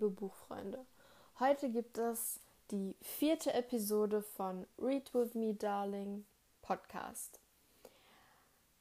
[0.00, 0.86] liebe Buchfreunde.
[1.40, 2.40] Heute gibt es
[2.70, 6.24] die vierte Episode von Read With Me Darling
[6.62, 7.38] Podcast.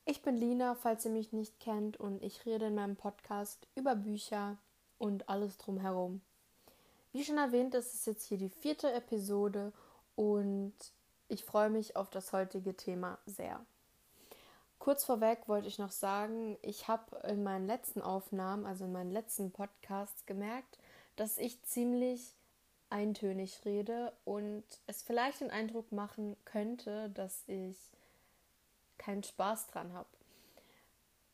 [0.06, 3.96] Ich bin Lina, falls ihr mich nicht kennt, und ich rede in meinem Podcast über
[3.96, 4.56] Bücher
[4.98, 6.22] und alles drumherum.
[7.12, 9.74] Wie schon erwähnt, ist es jetzt hier die vierte Episode
[10.16, 10.74] und
[11.28, 13.60] ich freue mich auf das heutige Thema sehr.
[14.78, 19.12] Kurz vorweg wollte ich noch sagen, ich habe in meinen letzten Aufnahmen, also in meinen
[19.12, 20.80] letzten Podcasts gemerkt,
[21.20, 22.34] dass ich ziemlich
[22.90, 27.78] eintönig rede und es vielleicht den Eindruck machen könnte, dass ich
[28.98, 30.08] keinen Spaß dran habe.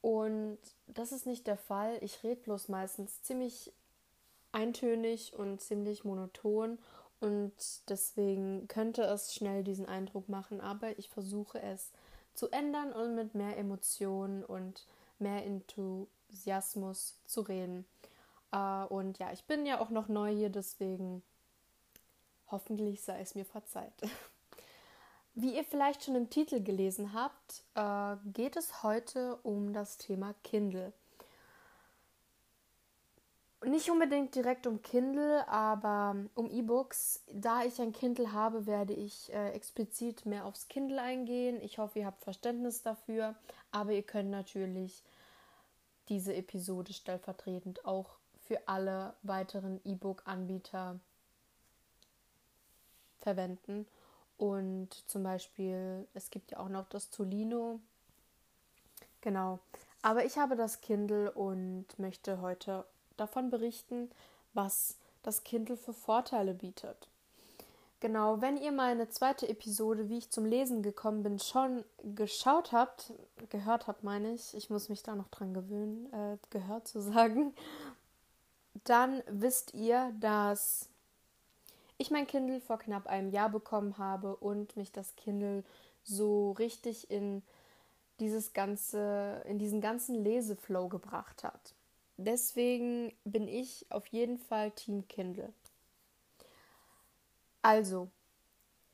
[0.01, 1.97] Und das ist nicht der Fall.
[2.01, 3.71] Ich rede bloß meistens ziemlich
[4.51, 6.79] eintönig und ziemlich monoton
[7.19, 7.53] und
[7.87, 11.91] deswegen könnte es schnell diesen Eindruck machen, aber ich versuche es
[12.33, 14.85] zu ändern und mit mehr Emotionen und
[15.19, 17.85] mehr Enthusiasmus zu reden.
[18.55, 21.21] Äh, und ja, ich bin ja auch noch neu hier, deswegen
[22.49, 23.93] hoffentlich sei es mir verzeiht.
[25.35, 30.33] Wie ihr vielleicht schon im Titel gelesen habt, äh, geht es heute um das Thema
[30.43, 30.93] Kindle
[33.65, 37.23] nicht unbedingt direkt um Kindle, aber um E-Books.
[37.33, 41.61] Da ich ein Kindle habe, werde ich äh, explizit mehr aufs Kindle eingehen.
[41.61, 43.35] Ich hoffe, ihr habt Verständnis dafür,
[43.71, 45.03] aber ihr könnt natürlich
[46.09, 50.99] diese Episode stellvertretend auch für alle weiteren E-Book-Anbieter
[53.19, 53.87] verwenden.
[54.37, 57.79] Und zum Beispiel, es gibt ja auch noch das Tolino.
[59.21, 59.59] Genau.
[60.01, 62.85] Aber ich habe das Kindle und möchte heute
[63.17, 64.11] davon berichten,
[64.53, 67.07] was das Kindle für Vorteile bietet.
[68.01, 73.11] Genau, wenn ihr meine zweite Episode, wie ich zum Lesen gekommen bin, schon geschaut habt,
[73.49, 77.55] gehört habt, meine ich, ich muss mich da noch dran gewöhnen, äh, gehört zu sagen,
[78.85, 80.89] dann wisst ihr, dass
[81.97, 85.63] ich mein Kindle vor knapp einem Jahr bekommen habe und mich das Kindle
[86.03, 87.41] so richtig in
[88.19, 91.73] dieses ganze, in diesen ganzen Leseflow gebracht hat.
[92.17, 95.51] Deswegen bin ich auf jeden Fall Team Kindle.
[97.61, 98.09] Also,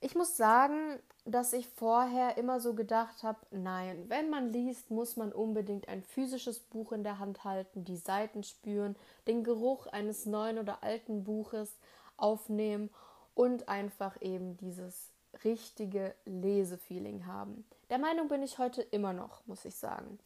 [0.02, 5.16] ich muss sagen, dass ich vorher immer so gedacht habe, nein, wenn man liest, muss
[5.16, 8.96] man unbedingt ein physisches Buch in der Hand halten, die Seiten spüren,
[9.28, 11.78] den Geruch eines neuen oder alten Buches
[12.18, 12.90] aufnehmen
[13.36, 15.12] und einfach eben dieses
[15.44, 17.64] richtige Lesefeeling haben.
[17.92, 20.20] Der Meinung bin ich heute immer noch, muss ich sagen.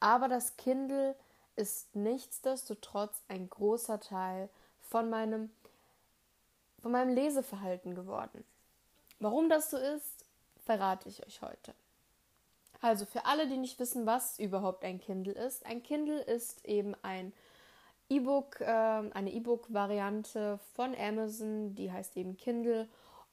[0.00, 1.16] Aber das Kindle
[1.56, 5.50] ist nichtsdestotrotz ein großer Teil von meinem,
[6.82, 8.44] von meinem Leseverhalten geworden.
[9.24, 10.26] Warum das so ist,
[10.66, 11.72] verrate ich euch heute.
[12.82, 16.94] Also für alle, die nicht wissen, was überhaupt ein Kindle ist, ein Kindle ist eben
[17.00, 17.32] ein
[18.10, 22.86] E-Book, äh, eine E-Book-Variante von Amazon, die heißt eben Kindle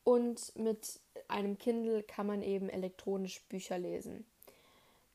[0.05, 4.25] und mit einem Kindle kann man eben elektronisch Bücher lesen.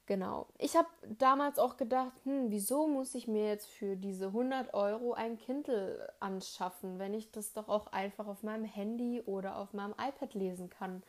[0.07, 0.47] Genau.
[0.59, 5.15] Ich habe damals auch gedacht, hm, wieso muss ich mir jetzt für diese 100 Euro
[5.15, 9.95] ein Kindle anschaffen, wenn ich das doch auch einfach auf meinem Handy oder auf meinem
[9.99, 11.03] iPad lesen kann.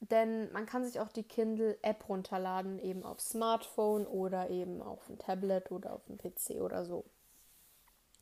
[0.00, 5.18] Denn man kann sich auch die Kindle-App runterladen, eben auf Smartphone oder eben auf ein
[5.18, 7.04] Tablet oder auf dem PC oder so.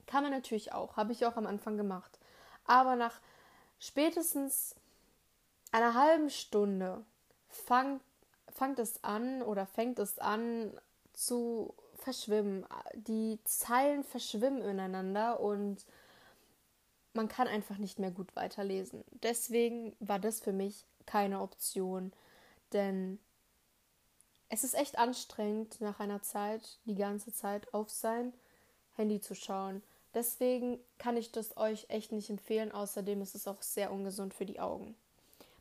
[0.07, 2.19] Kann man natürlich auch, habe ich auch am Anfang gemacht.
[2.65, 3.21] Aber nach
[3.79, 4.75] spätestens
[5.71, 7.05] einer halben Stunde
[7.49, 8.01] fangt
[8.57, 10.73] fängt es an oder fängt es an
[11.13, 12.67] zu verschwimmen.
[12.95, 15.85] Die Zeilen verschwimmen ineinander und
[17.15, 19.05] man kann einfach nicht mehr gut weiterlesen.
[19.23, 22.13] Deswegen war das für mich keine Option,
[22.73, 23.19] denn
[24.49, 28.33] es ist echt anstrengend, nach einer Zeit die ganze Zeit auf sein
[28.95, 29.83] Handy zu schauen.
[30.15, 32.73] Deswegen kann ich das euch echt nicht empfehlen.
[32.73, 34.95] Außerdem ist es auch sehr ungesund für die Augen.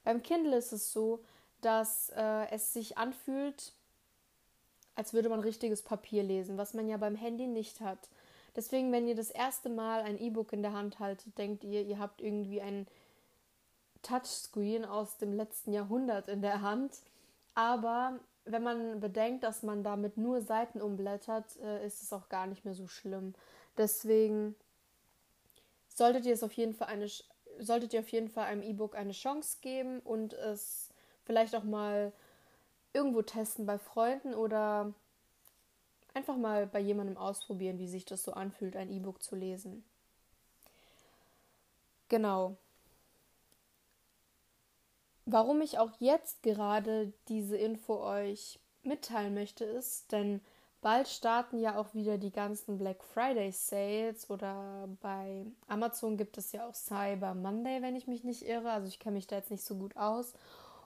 [0.03, 1.19] Beim Kindle ist es so,
[1.65, 3.73] dass äh, es sich anfühlt,
[4.95, 8.07] als würde man richtiges Papier lesen, was man ja beim Handy nicht hat.
[8.55, 11.97] Deswegen, wenn ihr das erste Mal ein E-Book in der Hand haltet, denkt ihr, ihr
[11.97, 12.87] habt irgendwie ein
[14.03, 16.99] Touchscreen aus dem letzten Jahrhundert in der Hand.
[17.55, 22.45] Aber wenn man bedenkt, dass man damit nur Seiten umblättert, äh, ist es auch gar
[22.45, 23.33] nicht mehr so schlimm.
[23.75, 24.55] Deswegen
[25.89, 27.09] solltet ihr es auf jeden Fall eine
[27.57, 30.84] solltet ihr auf jeden Fall einem E-Book eine Chance geben und es
[31.25, 32.11] vielleicht auch mal
[32.93, 34.93] irgendwo testen bei Freunden oder
[36.13, 39.83] einfach mal bei jemandem ausprobieren, wie sich das so anfühlt, ein E-Book zu lesen.
[42.07, 42.57] Genau.
[45.25, 50.39] Warum ich auch jetzt gerade diese Info euch mitteilen möchte, ist, denn
[50.81, 56.51] bald starten ja auch wieder die ganzen Black Friday Sales oder bei Amazon gibt es
[56.51, 58.69] ja auch Cyber Monday, wenn ich mich nicht irre.
[58.71, 60.33] Also ich kenne mich da jetzt nicht so gut aus.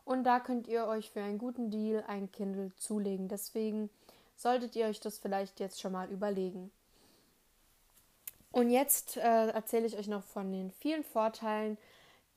[0.10, 3.28] Und da könnt ihr euch für einen guten Deal ein Kindle zulegen.
[3.28, 3.92] Deswegen
[4.38, 6.72] solltet ihr euch das vielleicht jetzt schon mal überlegen.
[8.52, 11.78] Und jetzt äh, erzähle ich euch noch von den vielen Vorteilen,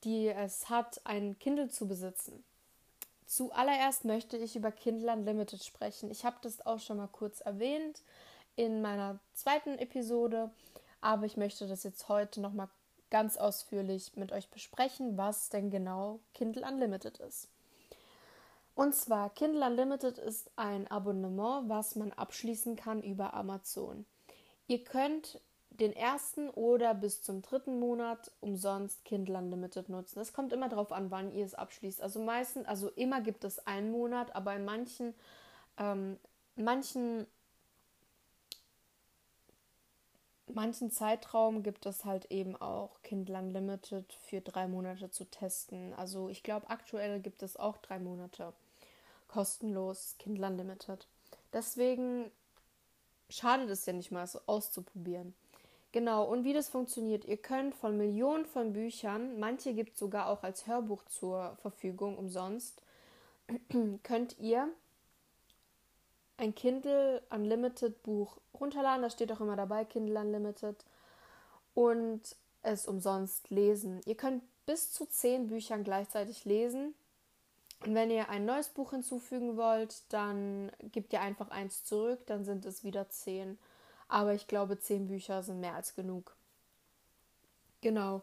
[0.04, 2.44] die es hat, ein Kindle zu besitzen.
[3.24, 6.10] Zuallererst möchte ich über Kindle Unlimited sprechen.
[6.10, 8.02] Ich habe das auch schon mal kurz erwähnt
[8.54, 10.50] in meiner zweiten Episode,
[11.00, 12.68] aber ich möchte das jetzt heute noch mal
[13.08, 17.48] ganz ausführlich mit euch besprechen, was denn genau Kindle Unlimited ist.
[18.74, 24.06] Und zwar Kindle Unlimited ist ein Abonnement, was man abschließen kann über Amazon.
[24.66, 25.40] Ihr könnt
[25.70, 30.20] den ersten oder bis zum dritten Monat umsonst Kindle Unlimited nutzen.
[30.20, 32.00] Es kommt immer darauf an, wann ihr es abschließt.
[32.02, 35.14] Also meistens, also immer gibt es einen Monat, aber in manchen,
[35.78, 36.18] ähm,
[36.56, 37.26] manchen,
[40.54, 45.94] manchen Zeitraum gibt es halt eben auch Kindle Unlimited für drei Monate zu testen.
[45.94, 48.52] Also ich glaube, aktuell gibt es auch drei Monate
[49.28, 51.06] kostenlos Kindle Unlimited.
[51.52, 52.30] Deswegen
[53.28, 55.34] schadet es ja nicht mal, so auszuprobieren.
[55.92, 60.28] Genau, und wie das funktioniert, ihr könnt von Millionen von Büchern, manche gibt es sogar
[60.28, 62.82] auch als Hörbuch zur Verfügung umsonst,
[64.02, 64.68] könnt ihr
[66.36, 70.84] ein Kindle Unlimited Buch runterladen, das steht auch immer dabei, Kindle Unlimited,
[71.74, 72.22] und
[72.62, 74.00] es umsonst lesen.
[74.06, 76.94] Ihr könnt bis zu zehn Büchern gleichzeitig lesen.
[77.84, 82.44] Und wenn ihr ein neues Buch hinzufügen wollt, dann gebt ihr einfach eins zurück, dann
[82.44, 83.58] sind es wieder zehn.
[84.08, 86.36] Aber ich glaube, zehn Bücher sind mehr als genug.
[87.80, 88.22] Genau.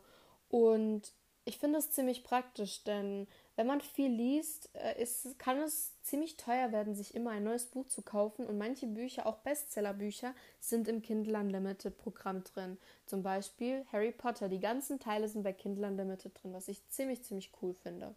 [0.49, 1.11] Und
[1.43, 3.27] ich finde es ziemlich praktisch, denn
[3.59, 7.65] wenn man viel liest, äh, ist, kann es ziemlich teuer werden, sich immer ein neues
[7.65, 8.45] Buch zu kaufen.
[8.45, 12.77] Und manche Bücher, auch Bestsellerbücher, sind im Kindle Unlimited Programm drin.
[13.05, 14.47] Zum Beispiel Harry Potter.
[14.47, 18.15] Die ganzen Teile sind bei Kindle Unlimited drin, was ich ziemlich, ziemlich cool finde.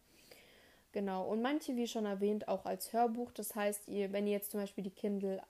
[0.92, 1.28] Genau.
[1.28, 3.32] Und manche, wie schon erwähnt, auch als Hörbuch.
[3.32, 5.42] Das heißt, ihr, wenn ihr jetzt zum Beispiel die Kindle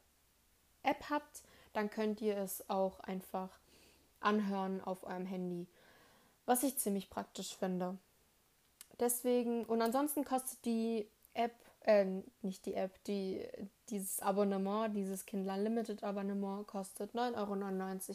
[0.85, 1.43] App habt,
[1.75, 3.51] dann könnt ihr es auch einfach
[4.21, 5.67] anhören auf eurem Handy.
[6.47, 7.99] Was ich ziemlich praktisch finde.
[9.03, 12.07] Deswegen, und ansonsten kostet die App, äh,
[12.43, 13.45] nicht die App, die,
[13.89, 17.57] dieses Abonnement, dieses Kindle Unlimited Abonnement kostet 9,99 Euro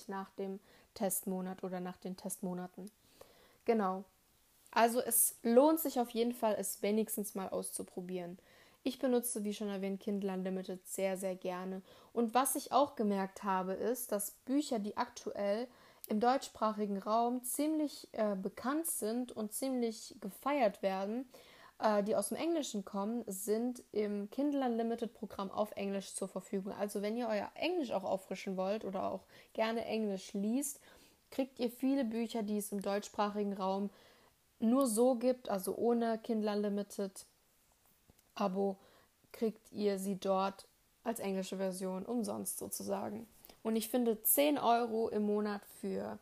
[0.07, 0.61] nach dem
[0.93, 2.89] Testmonat oder nach den Testmonaten.
[3.65, 4.05] Genau.
[4.71, 8.39] Also es lohnt sich auf jeden Fall, es wenigstens mal auszuprobieren.
[8.83, 11.81] Ich benutze, wie schon erwähnt, Kindle Unlimited sehr, sehr gerne.
[12.13, 15.67] Und was ich auch gemerkt habe, ist, dass Bücher, die aktuell
[16.07, 21.29] im deutschsprachigen Raum ziemlich äh, bekannt sind und ziemlich gefeiert werden,
[21.79, 26.73] äh, die aus dem Englischen kommen, sind im Kindle Unlimited Programm auf Englisch zur Verfügung.
[26.73, 30.79] Also wenn ihr euer Englisch auch auffrischen wollt oder auch gerne Englisch liest,
[31.29, 33.89] kriegt ihr viele Bücher, die es im deutschsprachigen Raum
[34.59, 37.25] nur so gibt, also ohne Kindle Unlimited
[38.33, 38.77] Abo
[39.31, 40.65] kriegt ihr sie dort
[41.03, 43.27] als englische Version umsonst sozusagen.
[43.67, 46.17] Und ich finde 10 Euro im Monat für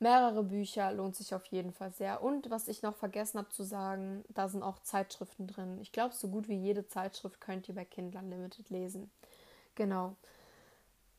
[0.00, 2.24] mehrere Bücher lohnt sich auf jeden Fall sehr.
[2.24, 5.78] Und was ich noch vergessen habe zu sagen, da sind auch Zeitschriften drin.
[5.80, 9.12] Ich glaube, so gut wie jede Zeitschrift könnt ihr bei Kindle Unlimited lesen.
[9.76, 10.16] Genau.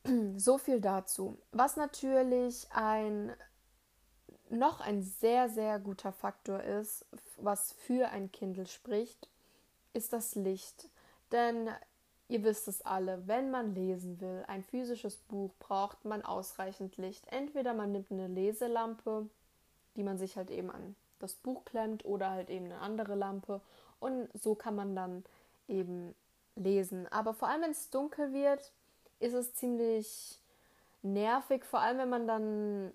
[0.35, 1.37] So viel dazu.
[1.53, 3.31] Was natürlich ein
[4.49, 7.05] noch ein sehr, sehr guter Faktor ist,
[7.37, 9.29] was für ein Kindle spricht,
[9.93, 10.89] ist das Licht.
[11.31, 11.69] Denn
[12.33, 17.25] ihr wisst es alle, wenn man lesen will, ein physisches Buch, braucht man ausreichend Licht.
[17.31, 19.29] Entweder man nimmt eine Leselampe,
[19.95, 23.61] die man sich halt eben an das Buch klemmt, oder halt eben eine andere Lampe.
[23.99, 25.23] Und so kann man dann
[25.67, 26.15] eben
[26.55, 27.07] lesen.
[27.11, 28.73] Aber vor allem, wenn es dunkel wird,
[29.19, 30.39] ist es ziemlich
[31.03, 32.91] nervig, vor allem wenn man dann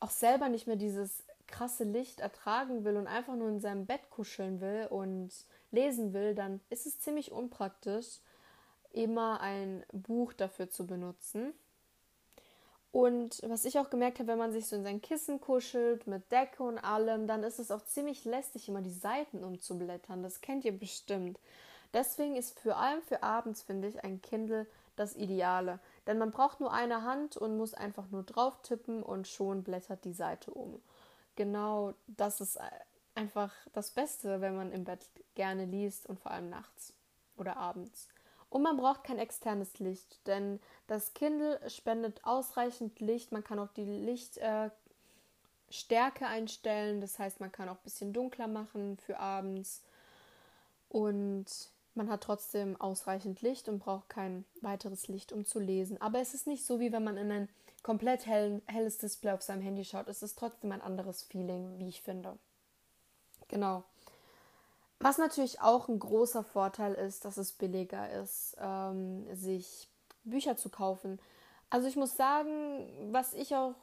[0.00, 4.10] auch selber nicht mehr dieses krasse Licht ertragen will und einfach nur in seinem Bett
[4.10, 5.30] kuscheln will und
[5.70, 8.20] lesen will, dann ist es ziemlich unpraktisch,
[8.92, 11.52] immer ein Buch dafür zu benutzen.
[12.90, 16.32] Und was ich auch gemerkt habe, wenn man sich so in sein Kissen kuschelt, mit
[16.32, 20.22] Decke und allem, dann ist es auch ziemlich lästig, immer die Seiten umzublättern.
[20.22, 21.38] Das kennt ihr bestimmt.
[21.92, 25.80] Deswegen ist vor allem für abends, finde ich, ein Kindle das Ideale.
[26.06, 30.04] Denn man braucht nur eine Hand und muss einfach nur drauf tippen und schon blättert
[30.04, 30.80] die Seite um
[31.38, 32.58] genau das ist
[33.18, 36.92] einfach das Beste, wenn man im Bett gerne liest und vor allem nachts
[37.36, 38.08] oder abends.
[38.50, 43.32] Und man braucht kein externes Licht, denn das Kindle spendet ausreichend Licht.
[43.32, 44.72] Man kann auch die Lichtstärke
[46.24, 49.82] äh, einstellen, das heißt, man kann auch ein bisschen dunkler machen für abends.
[50.88, 51.46] Und
[51.98, 56.00] Man hat trotzdem ausreichend Licht und braucht kein weiteres Licht, um zu lesen.
[56.00, 57.48] Aber es ist nicht so, wie wenn man in ein
[57.82, 60.06] komplett hell, helles Display auf seinem Handy schaut.
[60.06, 62.38] Es ist trotzdem ein anderes Feeling, wie ich finde.
[63.48, 63.84] Genau.
[65.00, 69.88] Was natürlich auch ein großer Vorteil ist, dass es billiger ist, ähm, sich
[70.24, 71.20] Bücher zu kaufen.
[71.70, 73.74] Also ich muss sagen, was ich auch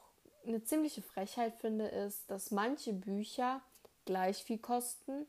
[0.45, 3.61] eine ziemliche Frechheit finde, ist, dass manche Bücher
[4.05, 5.25] gleich viel kosten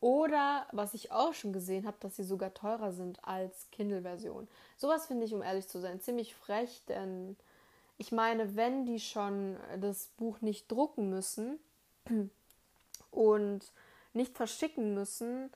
[0.00, 4.48] oder was ich auch schon gesehen habe, dass sie sogar teurer sind als Kindle-Version.
[4.76, 7.36] Sowas finde ich, um ehrlich zu sein, ziemlich frech, denn
[7.98, 11.58] ich meine, wenn die schon das Buch nicht drucken müssen
[13.10, 13.72] und
[14.12, 15.50] nicht verschicken müssen,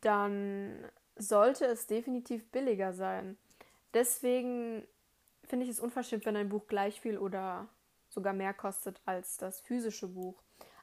[0.00, 0.84] dann
[1.16, 3.36] sollte es definitiv billiger sein.
[3.94, 4.86] Deswegen
[5.44, 7.66] finde ich es unverschämt, wenn ein Buch gleich viel oder
[8.08, 10.40] sogar mehr kostet als das physische Buch.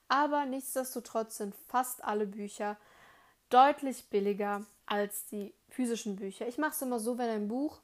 [0.07, 2.77] Aber nichtsdestotrotz sind fast alle Bücher
[3.49, 6.47] deutlich billiger als die physischen Bücher.
[6.47, 7.79] Ich mache es immer so, wenn ein Buch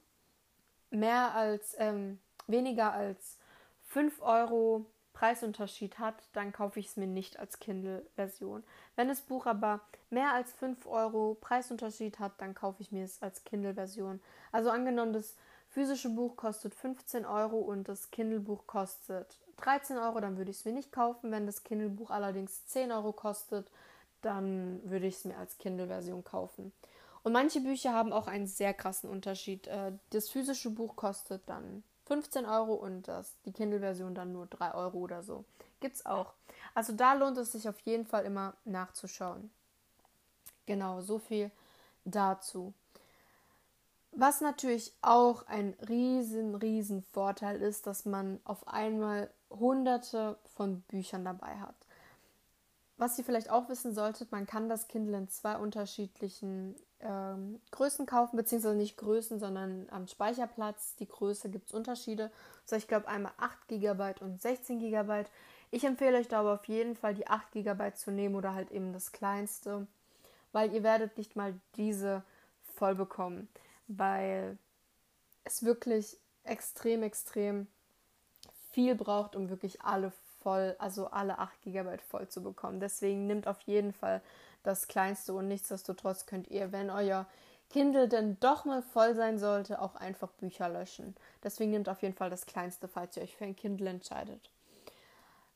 [0.89, 3.37] mehr als ähm, weniger als
[3.87, 4.85] 5 Euro
[5.21, 8.63] Preisunterschied hat, dann kaufe ich es mir nicht als Kindle-Version.
[8.95, 13.21] Wenn das Buch aber mehr als 5 Euro Preisunterschied hat, dann kaufe ich mir es
[13.21, 14.19] als Kindle-Version.
[14.51, 15.35] Also angenommen, das
[15.69, 20.65] physische Buch kostet 15 Euro und das Kindle-Buch kostet 13 Euro, dann würde ich es
[20.65, 21.29] mir nicht kaufen.
[21.31, 23.69] Wenn das Kindle-Buch allerdings 10 Euro kostet,
[24.23, 26.71] dann würde ich es mir als Kindle-Version kaufen.
[27.21, 29.67] Und manche Bücher haben auch einen sehr krassen Unterschied.
[29.67, 34.74] Äh, das physische Buch kostet dann 15 Euro und das, die Kindle-Version dann nur 3
[34.74, 35.46] Euro oder so.
[35.80, 36.34] Gibt's auch.
[36.75, 39.50] Also da lohnt es sich auf jeden Fall immer nachzuschauen.
[40.65, 41.51] Genau, so viel
[42.03, 42.74] dazu.
[44.12, 51.24] Was natürlich auch ein riesen, riesen Vorteil ist, dass man auf einmal hunderte von Büchern
[51.24, 51.75] dabei hat.
[53.01, 58.05] Was ihr vielleicht auch wissen solltet, man kann das Kindle in zwei unterschiedlichen ähm, Größen
[58.05, 60.98] kaufen, beziehungsweise nicht Größen, sondern am Speicherplatz.
[60.98, 62.29] Die Größe gibt es Unterschiede.
[62.65, 65.24] Also ich glaube einmal 8 GB und 16 GB.
[65.72, 68.70] Ich empfehle euch da aber auf jeden Fall die 8 GB zu nehmen oder halt
[68.70, 69.88] eben das kleinste,
[70.51, 72.22] weil ihr werdet nicht mal diese
[72.75, 73.48] voll bekommen,
[73.88, 74.60] weil
[75.43, 77.65] es wirklich extrem, extrem
[78.70, 82.79] viel braucht, um wirklich alle voll, also alle 8 GB voll zu bekommen.
[82.79, 84.21] Deswegen nimmt auf jeden Fall
[84.63, 87.25] das kleinste und nichtsdestotrotz könnt ihr, wenn euer
[87.69, 91.15] Kindle denn doch mal voll sein sollte, auch einfach Bücher löschen.
[91.43, 94.50] Deswegen nehmt auf jeden Fall das kleinste, falls ihr euch für ein Kindle entscheidet.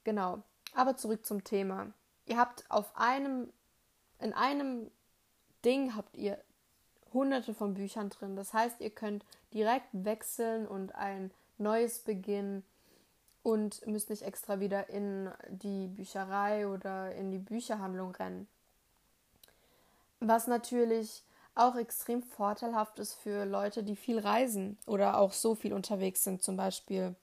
[0.04, 0.42] Genau.
[0.74, 1.88] Aber zurück zum Thema.
[2.26, 3.52] Ihr habt auf einem,
[4.20, 4.90] in einem
[5.64, 6.40] Ding habt ihr
[7.14, 8.36] hunderte von Büchern drin.
[8.36, 12.64] Das heißt, ihr könnt direkt wechseln und ein neues beginnen
[13.46, 18.48] und müsst nicht extra wieder in die Bücherei oder in die Bücherhandlung rennen.
[20.20, 21.24] Was natürlich
[21.54, 26.42] auch extrem vorteilhaft ist für Leute, die viel reisen oder auch so viel unterwegs sind,
[26.42, 27.14] zum Beispiel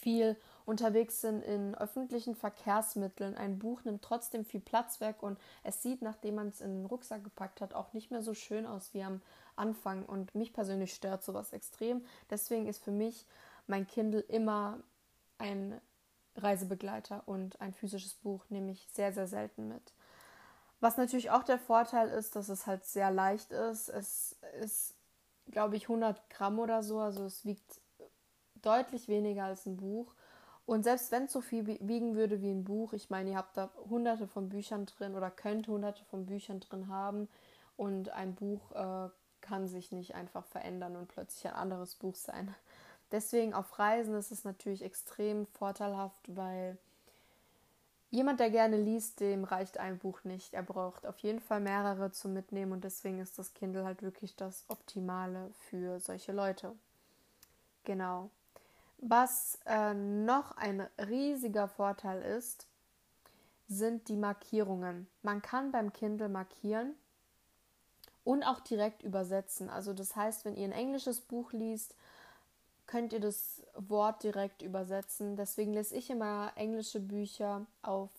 [0.00, 3.36] viel unterwegs sind in öffentlichen Verkehrsmitteln.
[3.36, 6.86] Ein Buch nimmt trotzdem viel Platz weg und es sieht, nachdem man es in den
[6.86, 9.22] Rucksack gepackt hat, auch nicht mehr so schön aus wie am
[9.54, 10.04] Anfang.
[10.04, 12.04] Und mich persönlich stört sowas extrem.
[12.28, 13.24] Deswegen ist für mich
[13.68, 14.80] mein Kindle immer
[15.38, 15.80] ein
[16.36, 19.92] Reisebegleiter und ein physisches Buch nehme ich sehr, sehr selten mit.
[20.80, 23.88] Was natürlich auch der Vorteil ist, dass es halt sehr leicht ist.
[23.88, 24.94] Es ist,
[25.50, 27.80] glaube ich, 100 Gramm oder so, also es wiegt
[28.56, 30.12] deutlich weniger als ein Buch.
[30.66, 33.56] Und selbst wenn es so viel wiegen würde wie ein Buch, ich meine, ihr habt
[33.56, 37.28] da hunderte von Büchern drin oder könnt hunderte von Büchern drin haben
[37.76, 39.08] und ein Buch äh,
[39.40, 42.52] kann sich nicht einfach verändern und plötzlich ein anderes Buch sein.
[43.12, 46.76] Deswegen auf Reisen ist es natürlich extrem vorteilhaft, weil
[48.10, 50.54] jemand, der gerne liest, dem reicht ein Buch nicht.
[50.54, 54.34] Er braucht auf jeden Fall mehrere zum Mitnehmen und deswegen ist das Kindle halt wirklich
[54.34, 56.74] das Optimale für solche Leute.
[57.84, 58.30] Genau.
[58.98, 62.66] Was äh, noch ein riesiger Vorteil ist,
[63.68, 65.06] sind die Markierungen.
[65.22, 66.94] Man kann beim Kindle markieren
[68.24, 69.68] und auch direkt übersetzen.
[69.68, 71.94] Also das heißt, wenn ihr ein englisches Buch liest,
[72.86, 75.36] könnt ihr das Wort direkt übersetzen.
[75.36, 78.10] Deswegen lese ich immer englische Bücher auf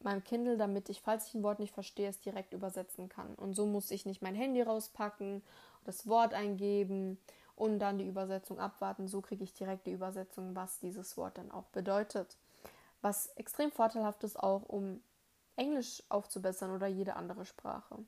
[0.00, 3.34] meinem Kindle, damit ich, falls ich ein Wort nicht verstehe, es direkt übersetzen kann.
[3.34, 5.42] Und so muss ich nicht mein Handy rauspacken,
[5.84, 7.18] das Wort eingeben
[7.56, 9.08] und dann die Übersetzung abwarten.
[9.08, 12.36] So kriege ich direkt die Übersetzung, was dieses Wort dann auch bedeutet.
[13.00, 15.00] Was extrem vorteilhaft ist auch, um
[15.56, 17.98] Englisch aufzubessern oder jede andere Sprache.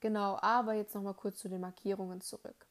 [0.00, 2.66] Genau, aber jetzt nochmal kurz zu den Markierungen zurück.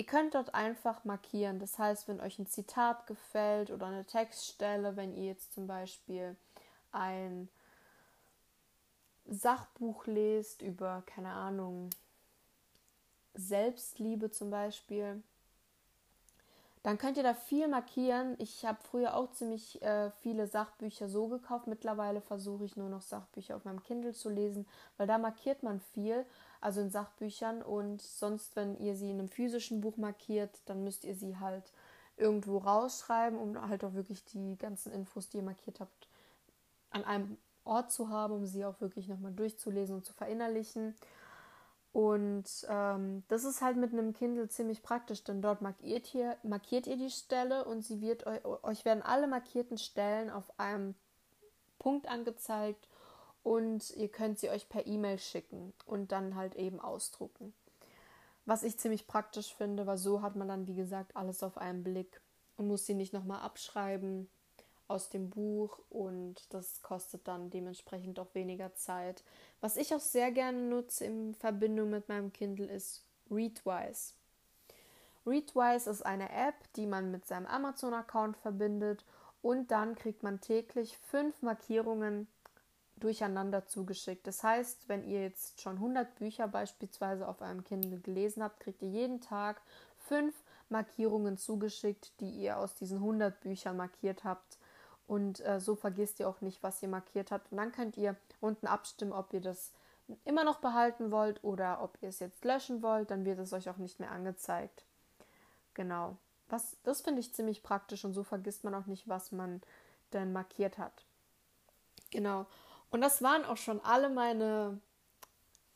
[0.00, 1.58] Ihr könnt dort einfach markieren.
[1.58, 6.36] Das heißt, wenn euch ein Zitat gefällt oder eine Textstelle, wenn ihr jetzt zum Beispiel
[6.90, 7.50] ein
[9.26, 11.90] Sachbuch lest über, keine Ahnung,
[13.34, 15.22] Selbstliebe zum Beispiel,
[16.82, 18.36] dann könnt ihr da viel markieren.
[18.38, 21.66] Ich habe früher auch ziemlich äh, viele Sachbücher so gekauft.
[21.66, 24.66] Mittlerweile versuche ich nur noch Sachbücher auf meinem Kindle zu lesen,
[24.96, 26.24] weil da markiert man viel,
[26.60, 27.62] also in Sachbüchern.
[27.62, 31.72] Und sonst, wenn ihr sie in einem physischen Buch markiert, dann müsst ihr sie halt
[32.16, 36.08] irgendwo rausschreiben, um halt auch wirklich die ganzen Infos, die ihr markiert habt,
[36.90, 40.94] an einem Ort zu haben, um sie auch wirklich nochmal durchzulesen und zu verinnerlichen.
[41.92, 46.86] Und ähm, das ist halt mit einem Kindle ziemlich praktisch, denn dort markiert ihr, markiert
[46.86, 50.94] ihr die Stelle und sie wird euch, euch werden alle markierten Stellen auf einem
[51.80, 52.86] Punkt angezeigt
[53.42, 57.54] und ihr könnt sie euch per E-Mail schicken und dann halt eben ausdrucken.
[58.46, 61.82] Was ich ziemlich praktisch finde, weil so hat man dann, wie gesagt, alles auf einen
[61.82, 62.20] Blick
[62.56, 64.28] und muss sie nicht nochmal abschreiben
[64.88, 69.22] aus dem Buch und das kostet dann dementsprechend auch weniger Zeit.
[69.60, 74.14] Was ich auch sehr gerne nutze in Verbindung mit meinem Kindle ist Readwise.
[75.24, 79.04] Readwise ist eine App, die man mit seinem Amazon-Account verbindet
[79.42, 82.26] und dann kriegt man täglich fünf Markierungen
[83.02, 84.26] durcheinander zugeschickt.
[84.26, 88.82] Das heißt, wenn ihr jetzt schon 100 Bücher beispielsweise auf einem Kindle gelesen habt, kriegt
[88.82, 89.60] ihr jeden Tag
[89.98, 90.34] fünf
[90.68, 94.58] Markierungen zugeschickt, die ihr aus diesen 100 Büchern markiert habt
[95.10, 97.50] und äh, so vergisst ihr auch nicht, was ihr markiert habt.
[97.50, 99.72] Und dann könnt ihr unten abstimmen, ob ihr das
[100.24, 103.10] immer noch behalten wollt oder ob ihr es jetzt löschen wollt.
[103.10, 104.84] Dann wird es euch auch nicht mehr angezeigt.
[105.74, 106.16] Genau.
[106.48, 109.60] Was, das finde ich ziemlich praktisch und so vergisst man auch nicht, was man
[110.12, 111.04] denn markiert hat.
[112.12, 112.46] Genau.
[112.90, 114.80] Und das waren auch schon alle meine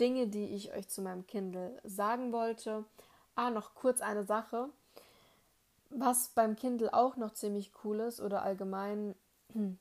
[0.00, 2.84] Dinge, die ich euch zu meinem Kindle sagen wollte.
[3.36, 4.68] Ah, noch kurz eine Sache.
[5.90, 9.14] Was beim Kindle auch noch ziemlich cool ist oder allgemein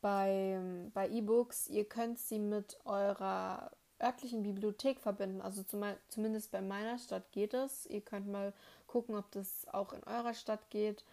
[0.00, 0.60] bei,
[0.94, 5.40] bei E-Books, ihr könnt sie mit eurer örtlichen Bibliothek verbinden.
[5.40, 7.86] Also zum, zumindest bei meiner Stadt geht es.
[7.86, 8.52] Ihr könnt mal
[8.86, 11.04] gucken, ob das auch in eurer Stadt geht.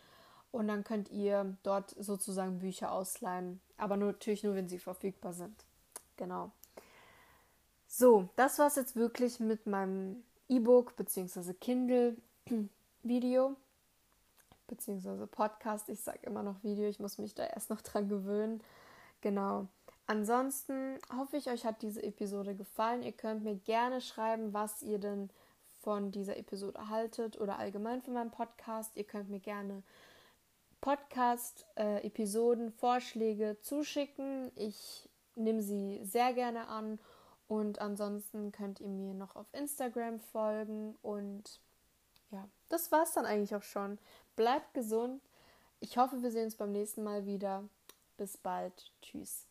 [0.55, 3.59] Und dann könnt ihr dort sozusagen Bücher ausleihen.
[3.77, 5.53] Aber nur, natürlich nur, wenn sie verfügbar sind.
[6.15, 6.51] Genau.
[7.87, 11.53] So, das war es jetzt wirklich mit meinem E-Book bzw.
[11.53, 13.57] Kindle-Video
[14.67, 15.89] beziehungsweise Podcast.
[15.89, 18.63] Ich sage immer noch Video, ich muss mich da erst noch dran gewöhnen.
[19.19, 19.67] Genau.
[20.07, 23.03] Ansonsten hoffe ich, euch hat diese Episode gefallen.
[23.03, 25.29] Ihr könnt mir gerne schreiben, was ihr denn
[25.81, 28.95] von dieser Episode haltet oder allgemein von meinem Podcast.
[28.95, 29.83] Ihr könnt mir gerne
[30.81, 34.51] Podcast-Episoden, äh, Vorschläge zuschicken.
[34.55, 36.99] Ich nehme sie sehr gerne an.
[37.47, 41.59] Und ansonsten könnt ihr mir noch auf Instagram folgen und
[42.31, 43.99] ja, das war's dann eigentlich auch schon.
[44.35, 45.21] Bleibt gesund.
[45.79, 47.63] Ich hoffe, wir sehen uns beim nächsten Mal wieder.
[48.17, 48.91] Bis bald.
[49.01, 49.47] Tschüss.